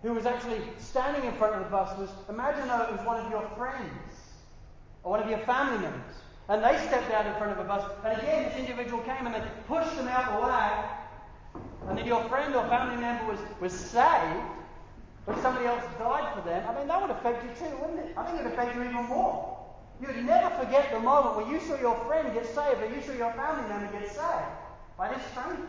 [0.02, 3.24] who was actually standing in front of the bus was, imagine though it was one
[3.24, 4.12] of your friends
[5.02, 6.16] or one of your family members.
[6.48, 9.34] And they stepped out in front of a bus, and again this individual came and
[9.34, 10.70] they pushed them out of the way,
[11.88, 14.42] and then your friend or family member was, was saved,
[15.26, 18.14] but somebody else died for them, I mean, that would affect you too, wouldn't it?
[18.16, 19.58] I think it would affect you even more.
[20.00, 23.12] You'd never forget the moment when you saw your friend get saved or you saw
[23.12, 24.50] your family member get saved
[24.96, 25.68] by this stranger.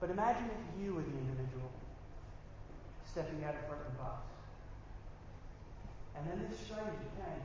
[0.00, 1.70] But imagine if you were the individual
[3.04, 4.24] stepping out in front of the bus.
[6.16, 7.44] And then this stranger came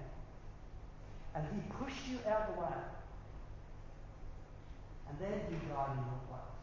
[1.36, 2.80] and he pushed you out of the way.
[5.10, 6.56] And then he died in your place.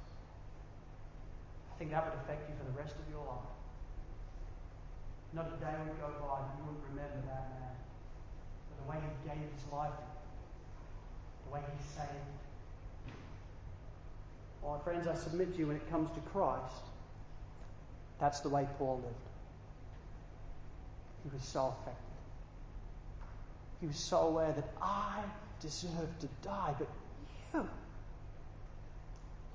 [1.68, 3.52] I think that would affect you for the rest of your life.
[5.36, 7.76] Not a day would go by that you wouldn't remember that man.
[8.68, 9.96] But the way he gave his life,
[11.44, 12.40] the way he saved.
[14.64, 16.84] My friends, I submit to you when it comes to Christ,
[18.20, 19.16] that's the way Paul lived.
[21.24, 22.02] He was so affected.
[23.80, 25.20] He was so aware that I
[25.60, 26.88] deserve to die, but
[27.54, 27.68] you,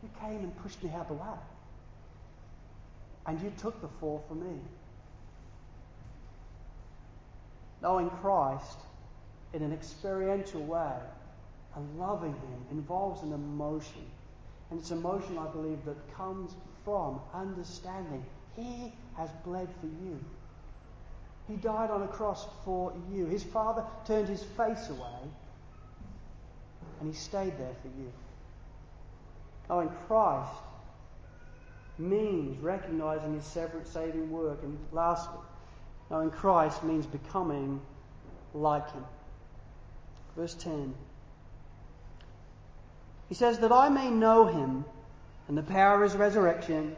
[0.03, 1.39] you came and pushed me out the way.
[3.25, 4.59] And you took the fall for me.
[7.81, 8.77] Knowing Christ
[9.53, 10.93] in an experiential way
[11.75, 14.05] and loving Him involves an emotion.
[14.69, 16.51] And it's emotion, I believe, that comes
[16.83, 18.25] from understanding
[18.55, 20.19] He has bled for you.
[21.47, 23.25] He died on a cross for you.
[23.25, 25.29] His Father turned His face away
[26.99, 28.11] and He stayed there for you.
[29.69, 30.51] Knowing Christ
[31.97, 34.59] means recognizing his separate saving work.
[34.63, 35.39] And lastly,
[36.09, 37.81] knowing Christ means becoming
[38.53, 39.03] like him.
[40.35, 40.93] Verse 10.
[43.29, 44.85] He says, That I may know him
[45.47, 46.95] and the power of his resurrection,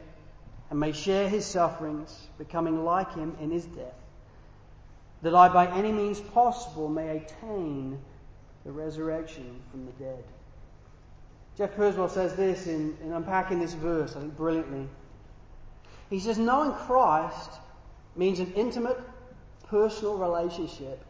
[0.70, 3.94] and may share his sufferings, becoming like him in his death,
[5.22, 8.00] that I by any means possible may attain
[8.66, 10.24] the resurrection from the dead.
[11.58, 14.88] Jeff Purswell says this in, in unpacking this verse, I think brilliantly.
[16.10, 17.52] He says, knowing Christ
[18.16, 19.00] means an intimate,
[19.68, 21.04] personal relationship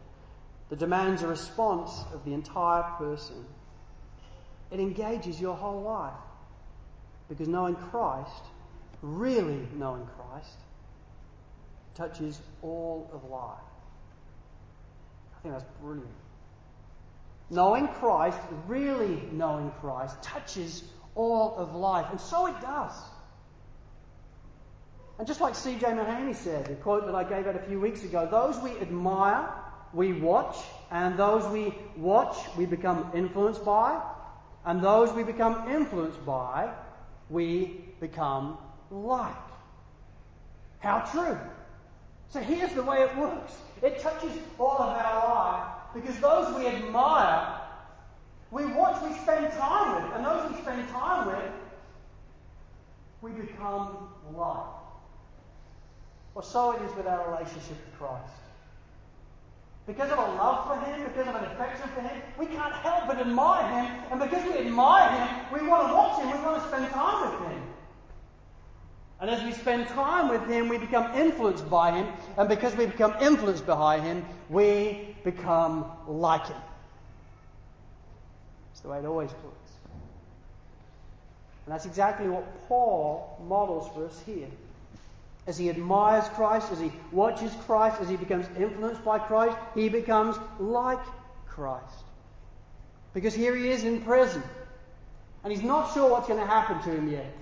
[0.68, 3.44] that demands a response of the entire person.
[4.70, 6.12] It engages your whole life.
[7.28, 8.42] Because knowing Christ,
[9.02, 10.56] really knowing Christ,
[11.94, 13.58] touches all of life.
[15.36, 16.08] I think that's brilliant.
[17.50, 22.06] Knowing Christ, really knowing Christ, touches all of life.
[22.10, 22.92] And so it does.
[25.18, 25.84] And just like C.J.
[25.86, 29.48] Mahaney said, a quote that I gave out a few weeks ago, those we admire,
[29.92, 30.56] we watch,
[30.90, 34.00] And those we watch, we become influenced by.
[34.64, 36.70] And those we become influenced by,
[37.28, 38.58] we become
[38.90, 39.34] like.
[40.80, 41.38] How true.
[42.28, 43.52] So here's the way it works.
[43.82, 47.60] It touches all of our life because those we admire,
[48.50, 51.52] we watch, we spend time with, and those we spend time with,
[53.22, 54.66] we become like.
[56.34, 58.39] Well, so it is with our relationship with Christ.
[59.90, 63.08] Because of a love for Him, because of an affection for Him, we can't help
[63.08, 63.92] but admire Him.
[64.12, 67.28] And because we admire Him, we want to watch Him, we want to spend time
[67.28, 67.62] with Him.
[69.20, 72.06] And as we spend time with Him, we become influenced by Him.
[72.36, 76.62] And because we become influenced by Him, we become like Him.
[78.70, 79.72] It's the way it always works.
[81.66, 84.46] And that's exactly what Paul models for us here.
[85.50, 89.88] As he admires Christ, as he watches Christ, as he becomes influenced by Christ, he
[89.88, 91.04] becomes like
[91.48, 92.04] Christ.
[93.14, 94.44] Because here he is in prison.
[95.42, 97.34] And he's not sure what's going to happen to him yet.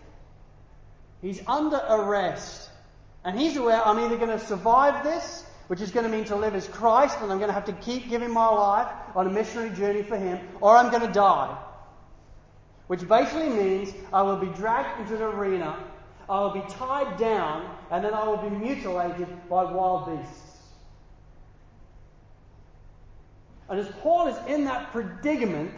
[1.21, 2.71] He's under arrest.
[3.27, 6.37] And he's aware I'm either going to survive this, which is going to mean to
[6.37, 9.31] live as Christ, and I'm going to have to keep giving my life on a
[9.31, 11.59] missionary journey for him, or I'm going to die.
[12.87, 15.77] Which basically means I will be dragged into the arena,
[16.29, 20.59] I will be tied down, and then I will be mutilated by wild beasts.
[23.70, 25.72] And as Paul is in that predicament,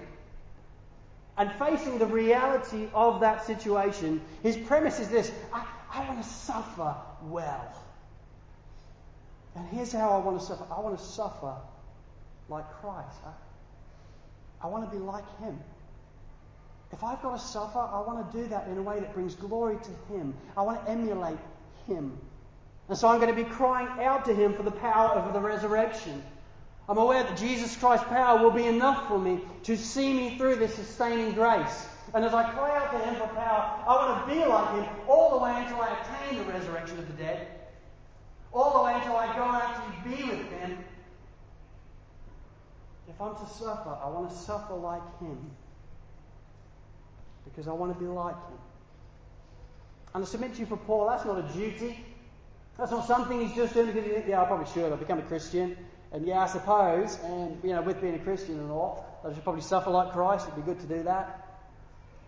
[1.40, 6.28] and facing the reality of that situation, his premise is this I, I want to
[6.28, 7.74] suffer well.
[9.56, 11.54] And here's how I want to suffer I want to suffer
[12.50, 13.16] like Christ.
[13.24, 15.58] I, I want to be like him.
[16.92, 19.34] If I've got to suffer, I want to do that in a way that brings
[19.34, 20.34] glory to him.
[20.56, 21.38] I want to emulate
[21.86, 22.18] him.
[22.88, 25.40] And so I'm going to be crying out to him for the power of the
[25.40, 26.22] resurrection.
[26.88, 30.56] I'm aware that Jesus Christ's power will be enough for me to see me through
[30.56, 31.86] this sustaining grace.
[32.12, 35.00] And as I cry out to Him for power, I want to be like Him
[35.06, 37.46] all the way until I attain the resurrection of the dead,
[38.52, 40.78] all the way until I go out to be with Him.
[43.08, 45.38] If I'm to suffer, I want to suffer like Him
[47.44, 48.58] because I want to be like Him.
[50.14, 52.04] And I submit to you for Paul, that's not a duty.
[52.78, 54.92] That's not something he's just doing because he thinks, yeah, I probably should.
[54.92, 55.76] I've become a Christian.
[56.12, 59.44] And yeah, I suppose, and you know, with being a Christian and all, I should
[59.44, 60.48] probably suffer like Christ.
[60.48, 61.46] It'd be good to do that.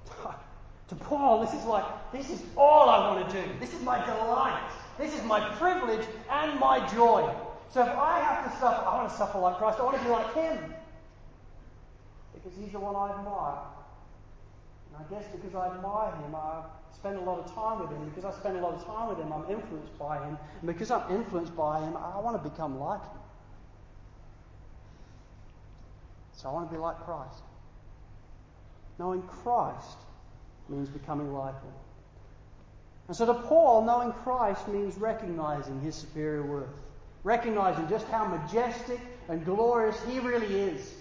[0.89, 3.49] to Paul, this is like, this is all I want to do.
[3.59, 4.71] This is my delight.
[4.99, 7.35] This is my privilege and my joy.
[7.71, 9.81] So if I have to suffer, I want to suffer like Christ.
[9.81, 10.75] I want to be like Him.
[12.35, 13.72] Because He's the one I admire.
[14.93, 16.63] And I guess because I admire Him, I
[16.95, 18.09] spend a lot of time with Him.
[18.09, 20.37] Because I spend a lot of time with Him, I'm influenced by Him.
[20.61, 23.21] And because I'm influenced by Him, I want to become like Him.
[26.33, 27.43] So I want to be like Christ.
[28.99, 29.99] Knowing Christ
[30.69, 31.73] means becoming like Him.
[33.09, 36.69] And so to Paul, knowing Christ means recognizing His superior worth,
[37.25, 40.95] recognizing just how majestic and glorious He really is,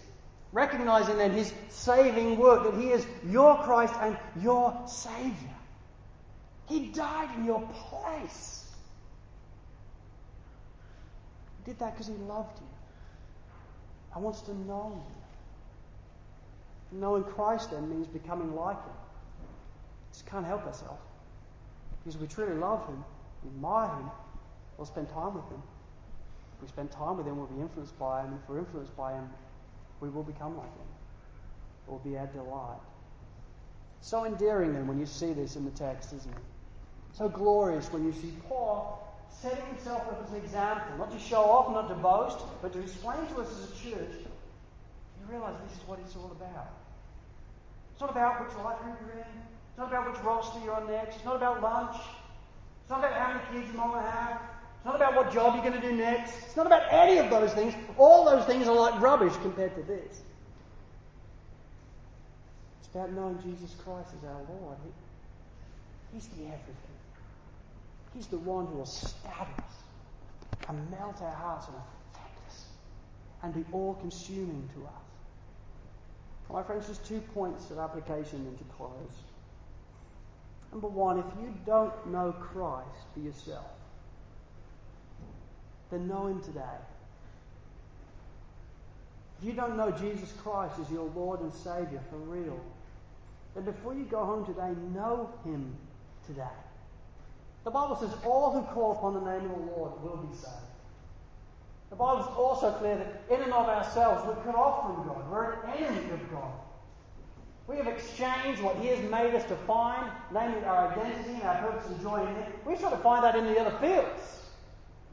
[0.51, 5.55] recognizing then His saving work, that He is your Christ and your Savior.
[6.67, 8.65] He died in your place.
[11.57, 12.67] He did that because He loved you
[14.15, 15.03] and wants to know
[16.91, 16.99] you.
[16.99, 18.93] Knowing Christ then means becoming like Him.
[20.11, 21.01] Just can't help ourselves.
[22.03, 23.03] Because we truly love Him,
[23.43, 24.09] we admire Him,
[24.77, 25.61] we'll spend time with Him.
[26.57, 28.37] If we spend time with Him, we'll be influenced by Him.
[28.41, 29.29] If we're influenced by Him,
[30.01, 30.87] we will become like Him.
[31.87, 32.79] It will be our delight.
[34.01, 36.43] So endearing then when you see this in the text, isn't it?
[37.13, 41.41] So glorious when you see Paul setting himself up as an example, not to show
[41.41, 45.77] off, not to boast, but to explain to us as a church, you realize this
[45.79, 46.73] is what it's all about.
[47.91, 49.33] It's not about which life you're in.
[49.69, 51.15] It's not about which roster you're on next.
[51.15, 51.95] It's not about lunch.
[52.81, 54.41] It's not about how many kids mom will have.
[54.81, 56.33] It's not about what job you're going to do next.
[56.43, 57.75] It's not about any of those things.
[57.99, 60.21] All those things are like rubbish compared to this.
[62.79, 64.77] It's about knowing Jesus Christ as our Lord.
[64.83, 66.97] He, he's the everything.
[68.15, 69.73] He's the one who will stab us
[70.67, 72.65] and melt our hearts and affect us
[73.43, 74.93] and be all consuming to us.
[76.51, 78.91] My friends, just two points of application and to close.
[80.71, 83.69] Number one, if you don't know Christ for yourself,
[85.91, 86.61] then know Him today.
[89.39, 92.59] If you don't know Jesus Christ as your Lord and Saviour for real,
[93.55, 95.75] then before you go home today, know Him
[96.25, 96.43] today.
[97.63, 100.55] The Bible says all who call upon the name of the Lord will be saved.
[101.89, 105.29] The Bible is also clear that in and of ourselves we're cut off from God.
[105.29, 106.53] We're an enemy of God.
[107.67, 111.61] We have exchanged what He has made us to find, namely our identity and our
[111.61, 112.51] purpose and joy in Him.
[112.65, 114.40] We try to find that in the other fields.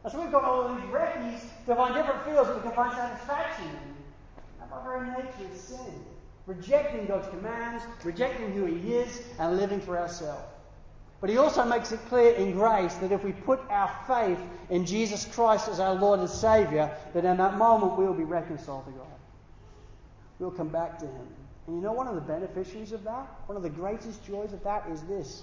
[0.04, 3.64] And so we've got all these recce's to find different fields we can find satisfaction
[3.66, 4.62] in.
[4.62, 6.04] And by very nature is sin.
[6.46, 10.44] Rejecting God's commands, rejecting who He is, and living for ourselves.
[11.20, 14.38] But he also makes it clear in grace that if we put our faith
[14.70, 18.24] in Jesus Christ as our Lord and Saviour, that in that moment we will be
[18.24, 19.06] reconciled to God.
[20.38, 21.26] We'll come back to Him.
[21.66, 23.26] And you know one of the beneficiaries of that?
[23.46, 25.42] One of the greatest joys of that is this.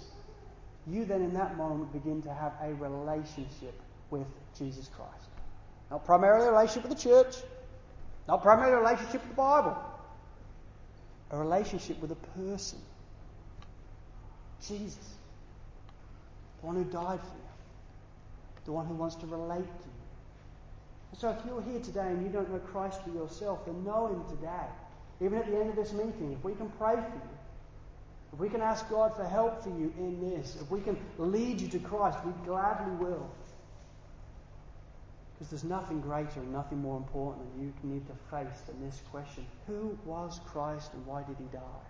[0.87, 3.79] You then in that moment begin to have a relationship
[4.09, 4.27] with
[4.57, 5.29] Jesus Christ.
[5.91, 7.35] Not primarily a relationship with the church,
[8.27, 9.77] not primarily a relationship with the Bible,
[11.31, 12.79] a relationship with a person.
[14.67, 15.15] Jesus.
[16.59, 17.49] The one who died for you.
[18.65, 19.95] The one who wants to relate to you.
[21.11, 24.07] And so if you're here today and you don't know Christ for yourself, then know
[24.07, 24.65] him today.
[25.21, 27.29] Even at the end of this meeting, if we can pray for you,
[28.33, 31.61] if we can ask God for help for you in this, if we can lead
[31.61, 33.29] you to Christ, we gladly will.
[35.37, 39.01] Because there's nothing greater and nothing more important that you need to face than this
[39.11, 41.85] question Who was Christ and why did he die?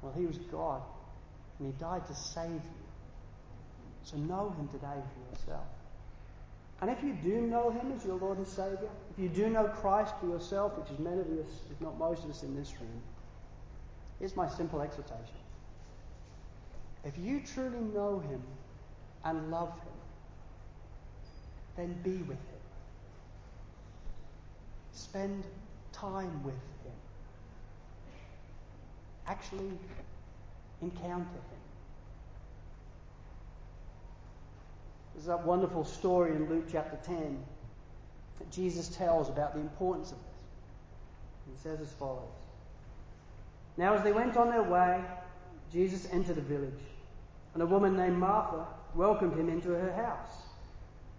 [0.00, 0.82] Well, he was God,
[1.58, 2.84] and he died to save you.
[4.04, 5.66] So know him today for yourself.
[6.80, 9.64] And if you do know him as your Lord and Saviour, if you do know
[9.64, 12.72] Christ for yourself, which is many of us, if not most of us in this
[12.78, 13.00] room,
[14.18, 15.36] here's my simple exhortation.
[17.04, 18.42] If you truly know him
[19.24, 19.93] and love him,
[21.76, 22.38] then be with him.
[24.92, 25.44] Spend
[25.92, 26.92] time with him.
[29.26, 29.70] Actually
[30.82, 31.54] encounter him.
[35.14, 37.38] There's that wonderful story in Luke chapter 10
[38.38, 41.54] that Jesus tells about the importance of this.
[41.56, 42.22] He says as follows
[43.76, 45.00] Now, as they went on their way,
[45.72, 46.72] Jesus entered a village,
[47.54, 50.43] and a woman named Martha welcomed him into her house.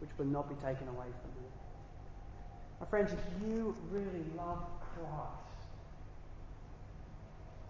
[0.00, 1.50] which will not be taken away from you.
[2.80, 5.60] My friends, if you really love Christ,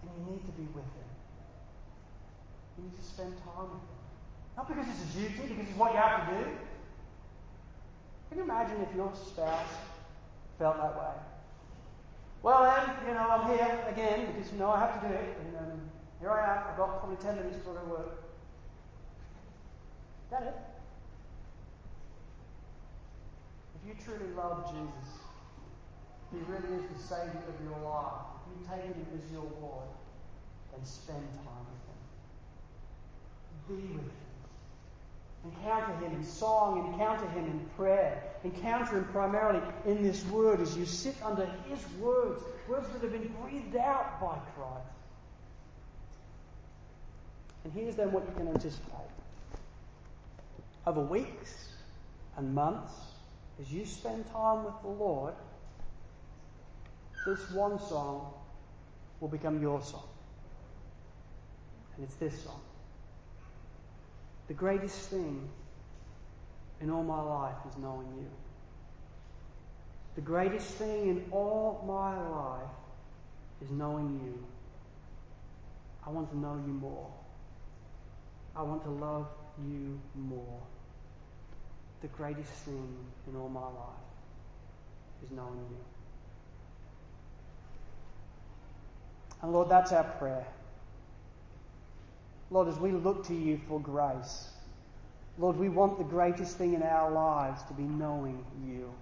[0.02, 1.10] and you need to be with Him,
[2.76, 3.96] you need to spend time with Him.
[4.56, 6.50] Not because it's a duty, because it's what you have to do.
[8.28, 9.70] Can you imagine if your spouse
[10.58, 11.14] felt that way?
[12.42, 15.36] Well, then, you know, I'm here again because, you know, I have to do it.
[15.44, 15.80] And um,
[16.20, 16.64] here I am.
[16.70, 18.24] I've got probably 10 minutes before I go work.
[20.26, 20.54] Is that it?
[23.74, 25.10] If you truly love Jesus,
[26.32, 29.86] He really is the Savior of your life, if you take Him as your Lord,
[30.74, 31.66] and spend time
[33.68, 33.88] with Him.
[33.88, 34.10] Be with Him.
[35.44, 40.76] Encounter Him in song, encounter Him in prayer, encounter Him primarily in this Word as
[40.76, 44.88] you sit under His words, words that have been breathed out by Christ.
[47.64, 48.92] And here's then what you can anticipate.
[50.86, 51.68] Over weeks
[52.36, 52.92] and months,
[53.60, 55.34] as you spend time with the Lord,
[57.24, 58.32] this one song
[59.20, 60.08] will become your song.
[61.96, 62.60] And it's this song.
[64.48, 65.48] The greatest thing
[66.80, 68.30] in all my life is knowing you.
[70.14, 72.70] The greatest thing in all my life
[73.62, 74.44] is knowing you.
[76.06, 77.10] I want to know you more.
[78.54, 79.26] I want to love
[79.66, 80.60] you more.
[82.06, 82.88] The greatest thing
[83.26, 84.06] in all my life
[85.24, 85.84] is knowing you.
[89.42, 90.46] And Lord, that's our prayer.
[92.52, 94.46] Lord, as we look to you for grace,
[95.36, 98.94] Lord, we want the greatest thing in our lives to be knowing you.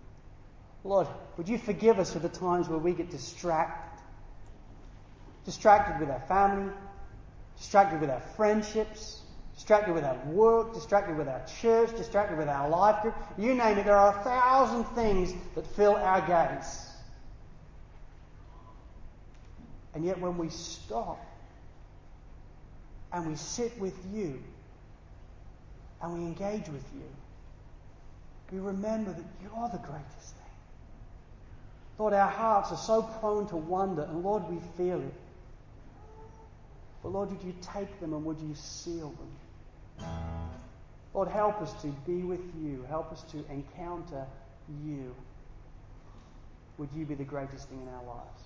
[0.82, 4.02] Lord, would you forgive us for the times where we get distracted?
[5.44, 6.72] Distracted with our family,
[7.58, 9.20] distracted with our friendships,
[9.54, 13.14] distracted with our work, distracted with our church, distracted with our life group.
[13.38, 16.88] You name it, there are a thousand things that fill our gaze.
[19.94, 21.24] And yet, when we stop
[23.12, 24.42] and we sit with you
[26.02, 27.08] and we engage with you,
[28.50, 30.44] we remember that you're the greatest thing.
[31.98, 35.14] Lord, our hearts are so prone to wonder, and Lord, we feel it.
[37.04, 39.30] But Lord, would you take them and would you seal them?
[41.14, 42.84] Lord, help us to be with you.
[42.88, 44.26] Help us to encounter
[44.84, 45.14] you.
[46.78, 48.42] Would you be the greatest thing in our lives?